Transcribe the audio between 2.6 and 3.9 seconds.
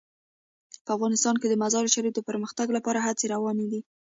لپاره هڅې روانې دي.